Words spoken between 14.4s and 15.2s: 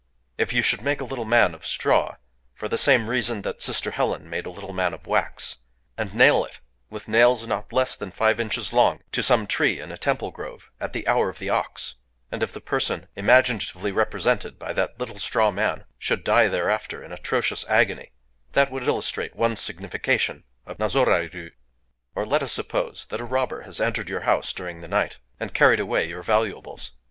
by that little